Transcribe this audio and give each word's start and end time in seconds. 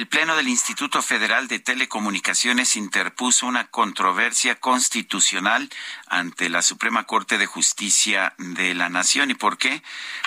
El 0.00 0.08
Pleno 0.08 0.34
del 0.34 0.48
Instituto 0.48 1.02
Federal 1.02 1.46
de 1.46 1.58
Telecomunicaciones 1.58 2.76
interpuso 2.76 3.46
una 3.46 3.66
controversia 3.66 4.54
constitucional 4.58 5.68
ante 6.06 6.48
la 6.48 6.62
Suprema 6.62 7.04
Corte 7.04 7.36
de 7.36 7.44
Justicia 7.44 8.32
de 8.38 8.72
la 8.72 8.88
Nación. 8.88 9.30
¿Y 9.30 9.34
por 9.34 9.58
qué? 9.58 9.82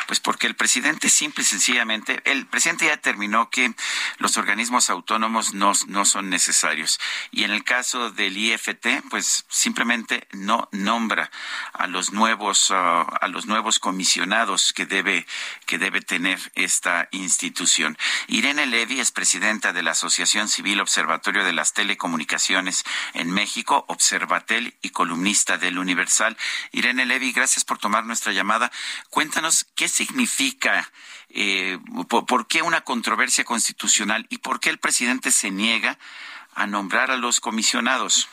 Pues 0.05 0.19
porque 0.19 0.45
el 0.45 0.55
presidente 0.55 1.09
simple 1.09 1.41
y 1.41 1.47
sencillamente, 1.47 2.21
el 2.25 2.45
presidente 2.45 2.85
ya 2.85 2.91
determinó 2.91 3.49
que 3.49 3.73
los 4.19 4.37
organismos 4.37 4.91
autónomos 4.91 5.55
no, 5.55 5.71
no 5.87 6.05
son 6.05 6.29
necesarios. 6.29 6.99
Y 7.31 7.43
en 7.43 7.49
el 7.49 7.63
caso 7.63 8.11
del 8.11 8.37
IFT, 8.37 9.09
pues 9.09 9.43
simplemente 9.49 10.27
no 10.33 10.69
nombra 10.71 11.31
a 11.73 11.87
los 11.87 12.13
nuevos, 12.13 12.69
uh, 12.69 12.75
a 12.75 13.27
los 13.27 13.47
nuevos 13.47 13.79
comisionados 13.79 14.71
que 14.71 14.85
debe, 14.85 15.25
que 15.65 15.79
debe 15.79 16.01
tener 16.01 16.39
esta 16.53 17.09
institución. 17.09 17.97
Irene 18.27 18.67
Levy 18.67 18.99
es 18.99 19.11
presidenta 19.11 19.62
de 19.71 19.83
la 19.83 19.91
Asociación 19.91 20.49
Civil 20.49 20.81
Observatorio 20.81 21.45
de 21.45 21.53
las 21.53 21.71
Telecomunicaciones 21.71 22.83
en 23.13 23.31
México, 23.31 23.85
Observatel 23.87 24.75
y 24.81 24.89
columnista 24.89 25.57
del 25.57 25.77
Universal. 25.77 26.35
Irene 26.73 27.05
Levy, 27.05 27.31
gracias 27.31 27.63
por 27.63 27.77
tomar 27.77 28.03
nuestra 28.03 28.33
llamada. 28.33 28.71
Cuéntanos 29.09 29.65
qué 29.75 29.87
significa, 29.87 30.91
eh, 31.29 31.79
por, 32.09 32.47
qué 32.47 32.61
una 32.61 32.81
controversia 32.81 33.45
constitucional 33.45 34.25
y 34.29 34.39
por 34.39 34.59
qué 34.59 34.69
el 34.69 34.79
presidente 34.79 35.31
se 35.31 35.49
niega 35.51 35.97
a 36.55 36.67
nombrar 36.67 37.09
a 37.11 37.15
los 37.15 37.39
comisionados. 37.39 38.27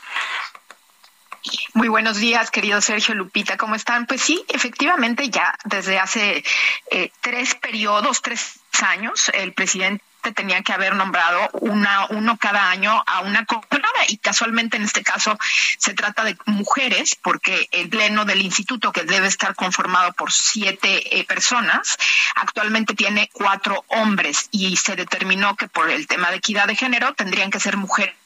Muy 1.75 1.89
buenos 1.89 2.17
días, 2.17 2.51
querido 2.51 2.81
Sergio 2.81 3.15
Lupita, 3.15 3.57
¿cómo 3.57 3.75
están? 3.75 4.07
Pues 4.07 4.21
sí, 4.21 4.45
efectivamente, 4.49 5.31
ya 5.31 5.57
desde 5.65 5.99
hace 5.99 6.45
eh, 6.91 7.13
tres 7.21 7.55
periodos, 7.55 8.21
tres 8.21 8.61
años, 8.83 9.31
el 9.33 9.53
presidente 9.53 10.03
tenía 10.21 10.63
que 10.63 10.73
haber 10.73 10.95
nombrado 10.95 11.49
una, 11.55 12.07
uno 12.11 12.37
cada 12.39 12.71
año 12.71 13.03
a 13.07 13.21
una 13.21 13.45
coordinadora 13.45 14.05
y 14.09 14.19
casualmente 14.19 14.77
en 14.77 14.85
este 14.85 15.03
caso 15.03 15.39
se 15.79 15.95
trata 15.95 16.25
de 16.25 16.37
mujeres 16.47 17.17
porque 17.17 17.69
el 17.73 17.89
pleno 17.89 18.25
del 18.25 18.43
instituto 18.43 18.93
que 18.93 19.05
debe 19.05 19.27
estar 19.27 19.55
conformado 19.55 20.13
por 20.13 20.33
siete 20.33 21.19
eh, 21.19 21.25
personas 21.25 21.97
actualmente 22.35 22.95
tiene 22.95 23.31
cuatro 23.33 23.85
hombres 23.89 24.49
y 24.51 24.77
se 24.77 24.97
determinó 24.97 25.57
que 25.57 25.69
por 25.69 25.91
el 25.91 26.07
tema 26.07 26.31
de 26.31 26.37
equidad 26.37 26.67
de 26.67 26.77
género 26.77 27.15
tendrían 27.15 27.51
que 27.51 27.61
ser 27.61 27.77
mujeres 27.77 28.20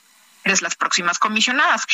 las 0.45 0.77
próximas 0.77 1.19
comisionadas. 1.19 1.87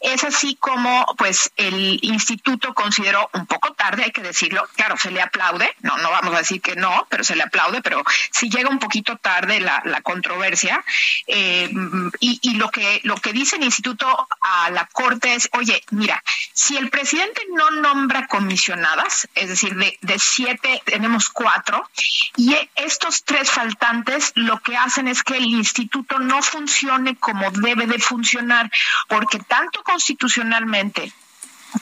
Es 0.00 0.24
así 0.24 0.56
como 0.56 1.06
pues 1.16 1.52
el 1.56 1.98
instituto 2.02 2.74
consideró 2.74 3.30
un 3.32 3.46
poco 3.46 3.72
tarde, 3.72 4.04
hay 4.04 4.12
que 4.12 4.22
decirlo, 4.22 4.66
claro, 4.76 4.96
se 4.96 5.10
le 5.10 5.22
aplaude, 5.22 5.74
no, 5.80 5.96
no 5.98 6.10
vamos 6.10 6.34
a 6.34 6.38
decir 6.38 6.60
que 6.60 6.76
no, 6.76 7.06
pero 7.08 7.24
se 7.24 7.36
le 7.36 7.42
aplaude, 7.42 7.82
pero 7.82 8.02
si 8.30 8.48
llega 8.48 8.68
un 8.68 8.78
poquito 8.78 9.16
tarde 9.16 9.60
la, 9.60 9.82
la 9.84 10.00
controversia 10.02 10.84
eh, 11.26 11.70
y, 12.20 12.38
y, 12.42 12.54
lo 12.54 12.70
que 12.70 13.00
lo 13.04 13.16
que 13.16 13.32
dice 13.32 13.56
el 13.56 13.64
instituto 13.64 14.28
a 14.40 14.70
la 14.70 14.86
corte 14.86 15.34
es, 15.34 15.48
oye, 15.52 15.82
mira, 15.90 16.22
si 16.52 16.76
el 16.76 16.90
presidente 16.90 17.42
no 17.52 17.70
nombra 17.70 18.26
comisionadas, 18.26 19.28
es 19.34 19.48
decir, 19.48 19.74
de, 19.76 19.98
de 20.00 20.18
siete 20.18 20.82
tenemos 20.84 21.28
cuatro, 21.28 21.88
y 22.36 22.56
estos 22.76 23.24
tres 23.24 23.50
faltantes 23.50 24.32
lo 24.34 24.60
que 24.60 24.76
hacen 24.76 25.08
es 25.08 25.22
que 25.22 25.36
el 25.36 25.44
instituto 25.44 26.18
no 26.18 26.42
funcione 26.42 27.16
como 27.16 27.50
debe 27.50 27.86
de 27.86 27.93
funcionar, 27.98 28.70
porque 29.08 29.38
tanto 29.38 29.82
constitucionalmente 29.82 31.12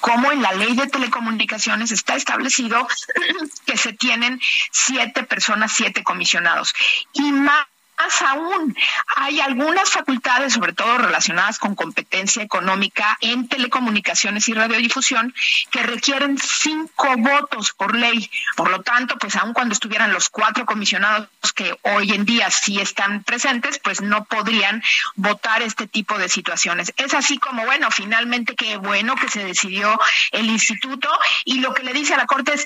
como 0.01 0.33
en 0.33 0.43
la 0.43 0.53
ley 0.53 0.75
de 0.75 0.87
telecomunicaciones 0.87 1.93
está 1.93 2.15
establecido 2.15 2.87
que 3.67 3.77
se 3.77 3.93
tienen 3.93 4.41
siete 4.71 5.23
personas, 5.25 5.73
siete 5.73 6.03
comisionados. 6.03 6.73
Y 7.13 7.33
más 7.33 7.67
más 8.03 8.23
aún, 8.23 8.77
hay 9.17 9.41
algunas 9.41 9.91
facultades, 9.91 10.55
sobre 10.55 10.73
todo 10.73 10.99
relacionadas 10.99 11.59
con 11.59 11.75
competencia 11.75 12.43
económica 12.43 13.17
en 13.21 13.49
telecomunicaciones 13.49 14.49
y 14.49 14.55
radiodifusión, 14.55 15.33
que 15.71 15.83
requieren 15.83 16.37
cinco 16.39 17.07
votos 17.19 17.73
por 17.73 17.95
ley. 17.95 18.29
Por 18.57 18.71
lo 18.71 18.83
tanto, 18.83 19.19
pues 19.19 19.37
aun 19.37 19.53
cuando 19.53 19.73
estuvieran 19.73 20.13
los 20.13 20.29
cuatro 20.31 20.67
comisionados 20.67 21.29
que 21.55 21.77
hoy 21.83 22.13
en 22.13 22.25
día 22.25 22.51
sí 22.51 22.81
están 22.81 23.23
presentes, 23.23 23.79
pues 23.79 24.01
no 24.01 24.25
podrían 24.25 24.83
votar 25.15 25.63
este 25.63 25.87
tipo 25.87 26.19
de 26.19 26.29
situaciones. 26.29 26.93
Es 26.97 27.15
así 27.15 27.39
como, 27.39 27.65
bueno, 27.65 27.91
finalmente 27.91 28.57
qué 28.57 28.79
bueno 28.79 29.15
que 29.15 29.29
se 29.29 29.45
decidió 29.45 29.99
el 30.33 30.47
instituto 30.47 31.09
y 31.45 31.61
lo 31.61 31.73
que 31.73 31.85
le 31.85 31.93
dice 31.93 32.15
a 32.15 32.17
la 32.17 32.27
Corte 32.27 32.55
es, 32.55 32.65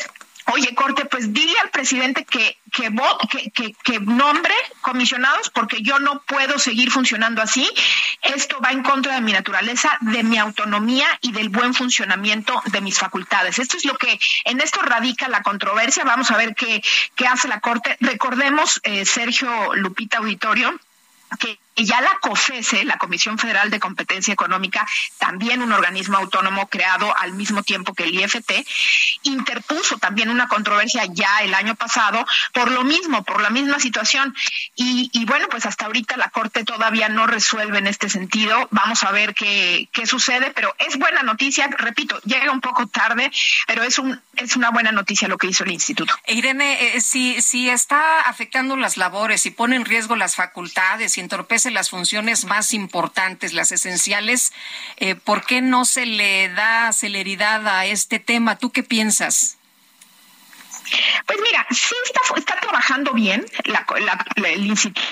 Oye, 0.52 0.74
Corte, 0.76 1.04
pues 1.06 1.32
dile 1.32 1.58
al 1.60 1.70
presidente 1.70 2.24
que, 2.24 2.56
que, 2.72 2.92
que, 3.52 3.72
que, 3.72 4.00
nombre 4.00 4.54
comisionados 4.80 5.50
porque 5.50 5.82
yo 5.82 5.98
no 5.98 6.22
puedo 6.22 6.58
seguir 6.60 6.90
funcionando 6.90 7.42
así. 7.42 7.68
Esto 8.22 8.60
va 8.60 8.70
en 8.70 8.84
contra 8.84 9.14
de 9.14 9.22
mi 9.22 9.32
naturaleza, 9.32 9.98
de 10.02 10.22
mi 10.22 10.38
autonomía 10.38 11.06
y 11.20 11.32
del 11.32 11.48
buen 11.48 11.74
funcionamiento 11.74 12.62
de 12.66 12.80
mis 12.80 12.96
facultades. 12.96 13.58
Esto 13.58 13.76
es 13.76 13.84
lo 13.84 13.96
que 13.96 14.20
en 14.44 14.60
esto 14.60 14.82
radica 14.82 15.28
la 15.28 15.42
controversia. 15.42 16.04
Vamos 16.04 16.30
a 16.30 16.36
ver 16.36 16.54
qué, 16.54 16.80
qué 17.16 17.26
hace 17.26 17.48
la 17.48 17.58
Corte. 17.58 17.96
Recordemos, 18.00 18.80
eh, 18.84 19.04
Sergio 19.04 19.74
Lupita 19.74 20.18
Auditorio, 20.18 20.78
que 21.40 21.58
ya 21.84 22.00
la 22.00 22.18
COFESE, 22.20 22.84
la 22.84 22.98
Comisión 22.98 23.38
Federal 23.38 23.70
de 23.70 23.80
Competencia 23.80 24.32
Económica, 24.32 24.86
también 25.18 25.62
un 25.62 25.72
organismo 25.72 26.16
autónomo 26.16 26.68
creado 26.68 27.14
al 27.16 27.34
mismo 27.34 27.62
tiempo 27.62 27.94
que 27.94 28.04
el 28.04 28.14
IFT, 28.14 28.52
interpuso 29.22 29.98
también 29.98 30.30
una 30.30 30.48
controversia 30.48 31.04
ya 31.10 31.40
el 31.42 31.54
año 31.54 31.74
pasado 31.74 32.24
por 32.52 32.70
lo 32.70 32.84
mismo, 32.84 33.24
por 33.24 33.40
la 33.40 33.50
misma 33.50 33.78
situación. 33.80 34.34
Y, 34.74 35.10
y 35.12 35.24
bueno, 35.24 35.46
pues 35.50 35.66
hasta 35.66 35.86
ahorita 35.86 36.16
la 36.16 36.30
Corte 36.30 36.64
todavía 36.64 37.08
no 37.08 37.26
resuelve 37.26 37.78
en 37.78 37.86
este 37.86 38.08
sentido. 38.08 38.68
Vamos 38.70 39.02
a 39.04 39.12
ver 39.12 39.34
qué, 39.34 39.88
qué 39.92 40.06
sucede, 40.06 40.52
pero 40.54 40.74
es 40.78 40.98
buena 40.98 41.22
noticia, 41.22 41.68
repito, 41.78 42.20
llega 42.22 42.52
un 42.52 42.60
poco 42.60 42.86
tarde, 42.86 43.30
pero 43.66 43.82
es, 43.82 43.98
un, 43.98 44.20
es 44.36 44.56
una 44.56 44.70
buena 44.70 44.92
noticia 44.92 45.28
lo 45.28 45.38
que 45.38 45.48
hizo 45.48 45.64
el 45.64 45.72
instituto. 45.72 46.14
Irene, 46.26 46.96
eh, 46.96 47.00
si, 47.00 47.40
si 47.42 47.68
está 47.68 48.20
afectando 48.20 48.76
las 48.76 48.96
labores, 48.96 49.46
y 49.46 49.50
pone 49.50 49.76
en 49.76 49.84
riesgo 49.84 50.16
las 50.16 50.36
facultades 50.36 51.16
y 51.16 51.20
entorpece 51.20 51.65
las 51.70 51.90
funciones 51.90 52.44
más 52.44 52.72
importantes, 52.72 53.52
las 53.52 53.72
esenciales, 53.72 54.52
eh, 54.96 55.14
¿por 55.14 55.44
qué 55.44 55.60
no 55.60 55.84
se 55.84 56.06
le 56.06 56.48
da 56.50 56.92
celeridad 56.92 57.66
a 57.66 57.86
este 57.86 58.18
tema? 58.18 58.56
¿Tú 58.56 58.72
qué 58.72 58.82
piensas? 58.82 59.58
Pues 61.26 61.38
mira, 61.42 61.66
sí 61.70 61.94
está, 62.36 62.60
trabajando 62.60 63.12
bien 63.12 63.44
el 64.36 64.66
instituto 64.66 65.02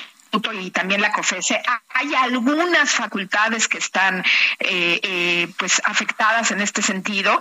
y 0.53 0.70
también 0.70 1.00
la 1.00 1.12
COFESE, 1.12 1.62
hay 1.88 2.15
algunas 2.15 2.91
facultades 2.91 3.69
que 3.69 3.78
están 3.78 4.25
eh, 4.59 5.00
eh, 5.03 5.48
pues 5.59 5.81
afectadas 5.84 6.50
en 6.50 6.60
este 6.60 6.82
sentido. 6.82 7.41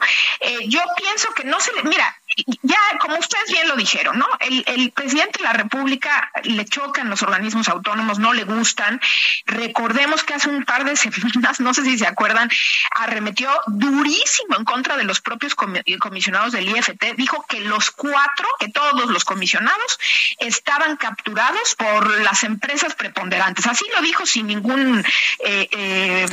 Yo 0.68 0.81
pienso 0.97 1.34
que 1.34 1.44
no 1.44 1.59
se 1.59 1.74
le, 1.74 1.84
mira, 1.84 2.16
ya 2.61 2.77
como 2.99 3.17
ustedes 3.17 3.51
bien 3.51 3.67
lo 3.67 3.75
dijeron, 3.75 4.17
¿no? 4.17 4.27
El, 4.39 4.63
el, 4.67 4.91
presidente 4.91 5.39
de 5.39 5.44
la 5.45 5.53
República 5.53 6.31
le 6.44 6.66
chocan 6.66 7.09
los 7.09 7.21
organismos 7.21 7.69
autónomos, 7.69 8.19
no 8.19 8.33
le 8.33 8.44
gustan. 8.44 9.00
Recordemos 9.45 10.24
que 10.24 10.33
hace 10.33 10.50
un 10.50 10.65
par 10.65 10.85
de 10.85 10.95
semanas, 10.95 11.59
no 11.59 11.74
sé 11.74 11.83
si 11.83 11.97
se 11.97 12.07
acuerdan, 12.07 12.50
arremetió 12.91 13.50
durísimo 13.68 14.56
en 14.57 14.65
contra 14.65 14.97
de 14.97 15.03
los 15.03 15.21
propios 15.21 15.56
comisionados 15.56 16.53
del 16.53 16.69
IFT, 16.69 17.15
dijo 17.15 17.45
que 17.47 17.62
los 17.62 17.91
cuatro, 17.91 18.47
que 18.59 18.69
todos 18.69 19.09
los 19.09 19.25
comisionados 19.25 20.00
estaban 20.39 20.97
capturados 20.97 21.75
por 21.75 22.19
las 22.21 22.44
empresas 22.44 22.95
preponderantes. 22.95 23.68
Así 23.68 23.86
lo 23.94 24.01
dijo 24.01 24.25
sin 24.25 24.47
ningún 24.47 25.06
eh, 25.45 25.68
eh, 25.71 26.27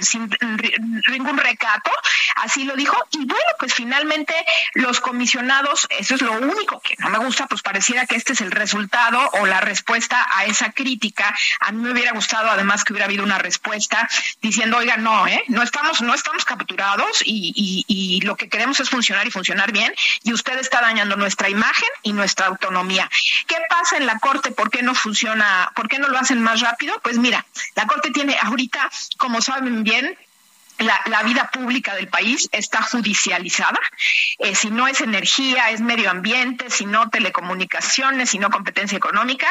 sin 0.00 0.30
ningún 1.10 1.38
recato, 1.38 1.90
así 2.36 2.64
lo 2.64 2.74
dijo. 2.76 2.96
Y 3.12 3.24
bueno, 3.24 3.50
pues 3.58 3.74
finalmente 3.74 4.34
los 4.74 5.00
comisionados 5.00 5.43
eso 5.90 6.14
es 6.14 6.22
lo 6.22 6.32
único 6.32 6.80
que 6.80 6.94
no 6.98 7.10
me 7.10 7.18
gusta, 7.18 7.46
pues 7.46 7.62
pareciera 7.62 8.06
que 8.06 8.16
este 8.16 8.32
es 8.32 8.40
el 8.40 8.50
resultado 8.50 9.18
o 9.34 9.46
la 9.46 9.60
respuesta 9.60 10.26
a 10.34 10.44
esa 10.46 10.72
crítica. 10.72 11.34
A 11.60 11.72
mí 11.72 11.82
me 11.82 11.92
hubiera 11.92 12.12
gustado 12.12 12.50
además 12.50 12.84
que 12.84 12.92
hubiera 12.92 13.06
habido 13.06 13.24
una 13.24 13.38
respuesta 13.38 14.08
diciendo, 14.40 14.78
oiga, 14.78 14.96
no, 14.96 15.26
¿eh? 15.26 15.42
no 15.48 15.62
estamos, 15.62 16.02
no 16.02 16.14
estamos 16.14 16.44
capturados 16.44 17.22
y, 17.24 17.84
y 17.86 18.20
lo 18.22 18.36
que 18.36 18.48
queremos 18.48 18.80
es 18.80 18.90
funcionar 18.90 19.26
y 19.26 19.30
funcionar 19.30 19.72
bien 19.72 19.94
y 20.22 20.32
usted 20.32 20.58
está 20.58 20.80
dañando 20.80 21.16
nuestra 21.16 21.48
imagen 21.48 21.88
y 22.02 22.12
nuestra 22.12 22.46
autonomía. 22.46 23.10
¿Qué 23.46 23.56
pasa 23.68 23.96
en 23.96 24.06
la 24.06 24.18
Corte? 24.18 24.50
¿Por 24.50 24.70
qué 24.70 24.82
no 24.82 24.94
funciona? 24.94 25.72
¿Por 25.74 25.88
qué 25.88 25.98
no 25.98 26.08
lo 26.08 26.18
hacen 26.18 26.42
más 26.42 26.60
rápido? 26.60 26.98
Pues 27.02 27.18
mira, 27.18 27.44
la 27.74 27.86
Corte 27.86 28.10
tiene 28.10 28.36
ahorita, 28.40 28.90
como 29.16 29.40
saben 29.40 29.84
bien, 29.84 30.16
la, 30.78 31.22
vida 31.22 31.50
pública 31.50 31.94
del 31.94 32.08
país 32.08 32.48
está 32.52 32.82
judicializada. 32.82 33.78
Eh, 34.38 34.54
si 34.54 34.70
no 34.70 34.86
es 34.86 35.00
energía, 35.00 35.70
es 35.70 35.80
medio 35.80 36.10
ambiente, 36.10 36.70
si 36.70 36.86
no 36.86 37.08
telecomunicaciones, 37.08 38.30
si 38.30 38.38
no 38.38 38.50
competencia 38.50 38.98
económica, 38.98 39.46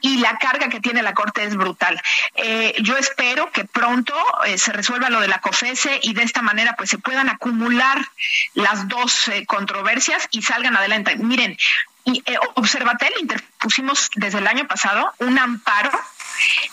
y 0.00 0.18
la 0.18 0.38
carga 0.38 0.68
que 0.68 0.80
tiene 0.80 1.02
la 1.02 1.14
Corte 1.14 1.44
es 1.44 1.56
brutal. 1.56 2.00
Eh, 2.34 2.74
yo 2.80 2.96
espero 2.96 3.50
que 3.52 3.64
pronto 3.64 4.14
eh, 4.46 4.58
se 4.58 4.72
resuelva 4.72 5.10
lo 5.10 5.20
de 5.20 5.28
la 5.28 5.40
COFESE 5.40 6.00
y 6.02 6.14
de 6.14 6.22
esta 6.22 6.42
manera 6.42 6.74
pues 6.76 6.90
se 6.90 6.98
puedan 6.98 7.28
acumular 7.28 7.98
las 8.54 8.88
dos 8.88 9.30
controversias 9.46 10.28
y 10.30 10.42
salgan 10.42 10.76
adelante. 10.76 11.16
Miren, 11.16 11.56
y, 12.04 12.22
Observatel 12.54 13.12
interpusimos 13.20 14.10
desde 14.16 14.38
el 14.38 14.46
año 14.46 14.66
pasado 14.66 15.12
un 15.18 15.38
amparo 15.38 15.90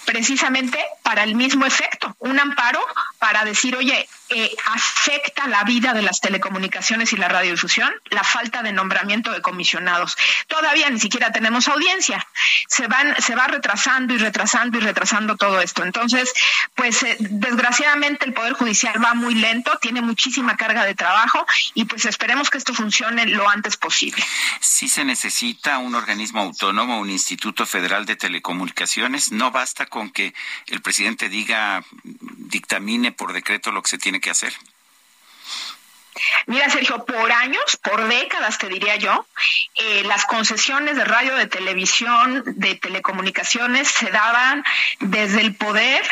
precisamente 0.06 0.84
para 1.04 1.24
el 1.24 1.36
mismo 1.36 1.66
efecto, 1.66 2.16
un 2.20 2.40
amparo 2.40 2.80
para 3.20 3.46
decir, 3.46 3.76
oye, 3.76 4.08
eh, 4.30 4.56
afecta 4.68 5.48
la 5.48 5.64
vida 5.64 5.94
de 5.94 6.02
las 6.02 6.20
telecomunicaciones 6.20 7.14
y 7.14 7.18
la 7.18 7.28
radiodifusión 7.28 7.92
la 8.10 8.24
falta 8.24 8.62
de 8.64 8.72
nombramiento 8.72 9.32
de 9.32 9.42
comisionados. 9.42 10.18
Todavía 10.48 10.90
ni 10.90 11.00
siquiera 11.00 11.32
tenemos 11.32 11.68
audiencia. 11.68 12.26
Se 12.68 12.88
van, 12.88 13.16
se 13.22 13.36
va 13.36 13.48
retrasando 13.48 14.14
y 14.14 14.18
retrasando 14.18 14.78
y 14.78 14.82
retrasando 14.82 15.36
todo 15.36 15.62
esto. 15.62 15.84
Entonces, 15.84 16.34
pues 16.76 17.04
eh, 17.04 17.18
desgraciadamente 17.20 18.26
el 18.26 18.34
Poder 18.34 18.54
Judicial 18.54 19.04
va 19.04 19.14
muy 19.14 19.36
lento, 19.36 19.78
tiene 19.82 20.02
muchísima 20.02 20.58
carga 20.58 20.86
de 20.86 20.96
trabajo 20.96 21.46
y 21.74 21.86
pues 21.86 22.06
esperemos 22.06 22.50
que 22.50 22.58
esto 22.58 22.74
funcione 22.74 23.26
lo 23.26 23.48
antes 23.50 23.78
posible. 23.78 24.24
Si 24.60 24.88
se 24.88 25.06
necesita 25.06 25.78
un 25.78 25.96
organismo 25.96 26.42
autónomo, 26.42 27.00
un 27.00 27.10
Instituto 27.10 27.66
Federal 27.66 28.06
de 28.06 28.16
Telecomunicaciones, 28.16 29.32
no 29.32 29.52
basta 29.52 29.86
con 29.86 30.10
que 30.10 30.34
el 30.68 30.82
presidente 30.82 31.30
diga, 31.30 31.84
dictamine 32.50 33.12
por 33.12 33.34
decreto 33.34 33.72
lo 33.72 33.82
que 33.82 33.90
se 33.90 33.98
tiene 33.98 34.20
que 34.20 34.30
hacer? 34.30 34.54
Mira, 36.48 36.70
Sergio, 36.70 37.06
por 37.06 37.32
años, 37.32 37.78
por 37.78 38.08
décadas, 38.08 38.58
te 38.58 38.68
diría 38.68 38.96
yo, 38.98 39.26
eh, 39.76 40.04
las 40.04 40.26
concesiones 40.26 40.96
de 40.98 41.06
radio, 41.06 41.36
de 41.36 41.48
televisión, 41.48 42.44
de 42.46 42.76
telecomunicaciones 42.76 43.88
se 43.88 44.10
daban 44.10 44.64
desde 45.00 45.42
el 45.42 45.56
poder 45.56 46.04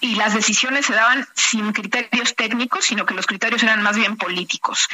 y 0.00 0.16
las 0.16 0.34
decisiones 0.34 0.86
se 0.86 0.94
daban 0.94 1.26
sin 1.34 1.72
criterios 1.72 2.34
técnicos, 2.34 2.84
sino 2.84 3.06
que 3.06 3.14
los 3.14 3.26
criterios 3.26 3.62
eran 3.62 3.82
más 3.82 3.96
bien 3.96 4.16
políticos. 4.16 4.88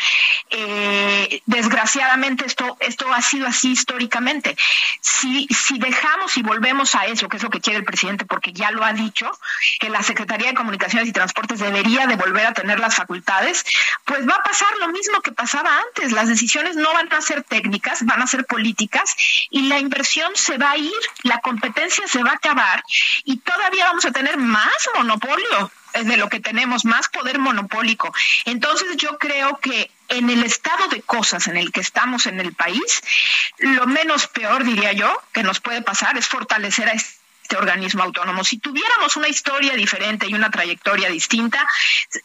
Eh, 0.51 1.43
desgraciadamente 1.47 2.47
esto, 2.47 2.77
esto 2.81 3.13
ha 3.13 3.23
sido 3.23 3.47
así 3.47 3.73
históricamente. 3.73 4.57
Si, 5.01 5.47
si 5.49 5.79
dejamos 5.79 6.37
y 6.37 6.43
volvemos 6.43 6.95
a 6.95 7.07
eso, 7.07 7.29
que 7.29 7.39
es 7.39 7.43
lo 7.43 7.51
que 7.51 7.61
quiere 7.61 7.79
el 7.79 7.85
presidente, 7.85 8.25
porque 8.25 8.53
ya 8.53 8.71
lo 8.71 8.85
ha 8.85 8.93
dicho, 8.93 9.31
que 9.79 9.89
la 9.91 10.03
Secretaría 10.03 10.49
de 10.49 10.55
Comunicaciones 10.55 11.09
y 11.09 11.13
Transportes 11.13 11.61
debería 11.61 12.07
de 12.07 12.17
volver 12.17 12.47
a 12.47 12.53
tener 12.53 12.79
las 12.79 12.95
facultades, 12.95 13.65
pues 14.05 14.29
va 14.29 14.35
a 14.35 14.43
pasar 14.43 14.69
lo 14.79 14.89
mismo 14.89 15.21
que 15.21 15.33
pasaba 15.33 15.81
antes. 15.89 16.13
Las 16.13 16.29
decisiones 16.29 16.77
no 16.77 16.93
van 16.93 17.13
a 17.13 17.21
ser 17.21 17.43
técnicas, 17.43 18.05
van 18.05 18.23
a 18.23 18.27
ser 18.27 18.45
políticas 18.45 19.15
y 19.51 19.63
la 19.69 19.79
inversión 19.79 20.31
se 20.35 20.59
va 20.59 20.73
a 20.73 20.77
ir, 20.77 20.93
la 21.23 21.41
competencia 21.41 22.07
se 22.07 22.23
va 22.23 22.33
a 22.33 22.35
acabar 22.35 22.83
y 23.25 23.39
todavía 23.39 23.87
vamos 23.87 24.05
a 24.05 24.13
tener 24.13 24.37
más 24.37 24.90
monopolio 24.97 25.71
es 25.93 26.07
de 26.07 26.17
lo 26.17 26.29
que 26.29 26.41
tenemos, 26.41 26.85
más 26.85 27.09
poder 27.09 27.39
monopólico. 27.39 28.13
Entonces 28.45 28.97
yo 28.97 29.19
creo 29.19 29.59
que 29.59 29.91
en 30.09 30.31
el 30.31 30.45
estado 30.45 30.89
de 30.89 31.03
cosas 31.03 31.49
en 31.49 31.57
el 31.57 31.73
que 31.73 31.81
estamos 31.81 32.27
en 32.27 32.41
el 32.41 32.55
país, 32.55 33.03
lo 33.59 33.87
menos 33.87 34.27
peor, 34.27 34.65
diría 34.65 34.93
yo, 34.93 35.11
que 35.33 35.43
nos 35.43 35.61
puede 35.61 35.83
pasar 35.83 36.17
es 36.17 36.27
fortalecer 36.27 36.89
a 36.89 36.93
este 36.93 37.20
este 37.51 37.59
organismo 37.59 38.05
autónomo. 38.05 38.45
Si 38.45 38.59
tuviéramos 38.59 39.17
una 39.17 39.27
historia 39.27 39.75
diferente 39.75 40.25
y 40.29 40.35
una 40.35 40.53
trayectoria 40.53 41.09
distinta, 41.09 41.67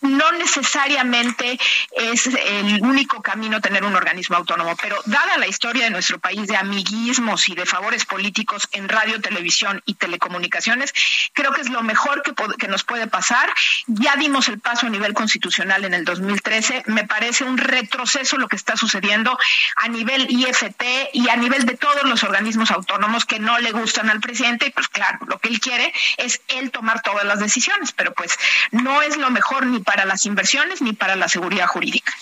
no 0.01 0.31
necesariamente 0.33 1.57
es 1.91 2.27
el 2.27 2.83
único 2.83 3.23
camino 3.23 3.59
tener 3.59 3.83
un 3.83 3.95
organismo 3.95 4.37
autónomo, 4.37 4.75
pero 4.79 4.95
dada 5.05 5.39
la 5.39 5.47
historia 5.47 5.85
de 5.85 5.89
nuestro 5.89 6.19
país 6.19 6.45
de 6.47 6.55
amiguismos 6.55 7.49
y 7.49 7.55
de 7.55 7.65
favores 7.65 8.05
políticos 8.05 8.67
en 8.71 8.87
radio, 8.87 9.19
televisión 9.19 9.81
y 9.87 9.95
telecomunicaciones, 9.95 10.93
creo 11.33 11.51
que 11.53 11.61
es 11.61 11.69
lo 11.71 11.81
mejor 11.81 12.21
que, 12.21 12.33
que 12.59 12.67
nos 12.67 12.83
puede 12.83 13.07
pasar. 13.07 13.51
Ya 13.87 14.15
dimos 14.17 14.47
el 14.47 14.59
paso 14.59 14.85
a 14.85 14.89
nivel 14.91 15.15
constitucional 15.15 15.85
en 15.85 15.95
el 15.95 16.05
2013. 16.05 16.83
Me 16.85 17.07
parece 17.07 17.45
un 17.45 17.57
retroceso 17.57 18.37
lo 18.37 18.47
que 18.47 18.57
está 18.57 18.77
sucediendo 18.77 19.35
a 19.77 19.87
nivel 19.87 20.27
IFT 20.29 20.83
y 21.13 21.29
a 21.29 21.35
nivel 21.35 21.65
de 21.65 21.77
todos 21.77 22.03
los 22.03 22.23
organismos 22.23 22.69
autónomos 22.69 23.25
que 23.25 23.39
no 23.39 23.57
le 23.57 23.71
gustan 23.71 24.11
al 24.11 24.21
presidente. 24.21 24.69
Pues 24.69 24.87
claro, 24.87 25.14
lo 25.27 25.39
que 25.39 25.49
él 25.49 25.59
quiere 25.59 25.93
es 26.17 26.41
él 26.47 26.71
tomar 26.71 27.01
todas 27.01 27.25
las 27.25 27.39
decisiones, 27.39 27.91
pero 27.91 28.13
pues 28.13 28.37
no 28.71 29.01
es 29.01 29.17
lo 29.17 29.29
mejor 29.31 29.65
ni 29.65 29.79
para 29.79 30.05
las 30.05 30.25
inversiones 30.25 30.81
ni 30.81 30.93
para 30.93 31.15
la 31.15 31.27
seguridad 31.27 31.67
jurídica. 31.67 32.13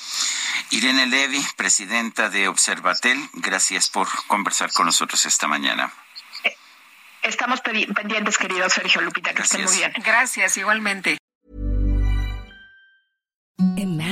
Irene 0.72 1.06
Levy, 1.06 1.44
presidenta 1.56 2.30
de 2.30 2.48
Observatel, 2.48 3.20
gracias 3.34 3.90
por 3.90 4.08
conversar 4.28 4.72
con 4.74 4.86
nosotros 4.86 5.26
esta 5.26 5.48
mañana. 5.48 5.92
Eh, 6.44 6.56
estamos 7.22 7.62
pendientes, 7.62 8.38
querido 8.38 8.70
Sergio 8.70 9.02
Lupita, 9.02 9.34
que 9.34 9.44
estén 9.44 9.64
muy 9.64 9.76
bien. 9.76 9.94
Gracias, 10.04 10.58
igualmente. 10.58 11.23